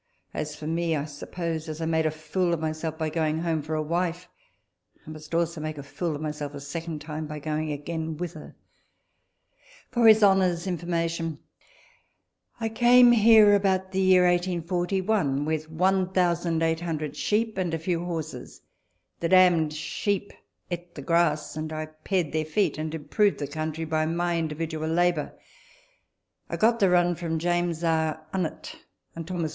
As 0.33 0.55
for 0.55 0.65
me, 0.65 0.95
I 0.95 1.05
suppose, 1.05 1.69
as 1.69 1.79
I 1.79 1.85
made 1.85 2.07
a 2.07 2.09
fool 2.09 2.55
of 2.55 2.59
myself 2.59 2.97
by 2.97 3.11
going 3.11 3.37
home 3.41 3.61
for 3.61 3.75
a 3.75 3.83
wife, 3.83 4.27
I 5.05 5.11
must 5.11 5.35
also 5.35 5.61
make 5.61 5.77
a 5.77 5.83
fool 5.83 6.15
of 6.15 6.23
myself 6.23 6.55
a 6.55 6.59
second 6.59 7.01
time 7.01 7.27
by 7.27 7.37
going 7.37 7.71
again 7.71 8.17
with 8.17 8.33
her. 8.33 8.55
For 9.91 10.07
His 10.07 10.23
Honour's 10.23 10.65
informafcion: 10.65 11.37
I 12.59 12.67
came 12.69 13.11
here 13.11 13.53
about 13.53 13.91
the 13.91 14.01
year 14.01 14.23
1841 14.23 15.45
with 15.45 15.69
1,800 15.69 17.15
sheep 17.15 17.59
and 17.59 17.71
a 17.71 17.77
few 17.77 18.03
horses. 18.03 18.63
The 19.19 19.29
damned 19.29 19.71
sheep 19.73 20.33
eat 20.71 20.95
the 20.95 21.03
grass, 21.03 21.55
and 21.55 21.71
I 21.71 21.85
pared 21.85 22.31
their 22.31 22.45
feet, 22.45 22.79
and 22.79 22.91
improved 22.95 23.37
the 23.37 23.45
country 23.45 23.85
by 23.85 24.07
my 24.07 24.39
individual 24.39 24.87
labour. 24.89 25.37
I 26.49 26.57
got 26.57 26.79
the 26.79 26.89
run 26.89 27.13
from 27.13 27.37
James 27.37 27.83
R. 27.83 28.19
Unitt, 28.33 28.77
and 29.15 29.27
Thos. 29.27 29.49